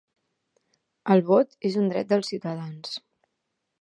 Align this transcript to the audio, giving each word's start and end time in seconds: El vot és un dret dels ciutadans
El 1.15 1.21
vot 1.29 1.53
és 1.71 1.77
un 1.83 1.91
dret 1.93 2.09
dels 2.13 2.33
ciutadans 2.33 2.97